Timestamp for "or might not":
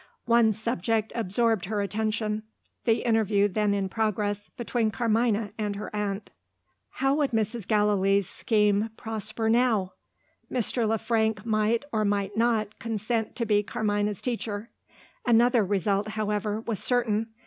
11.91-12.79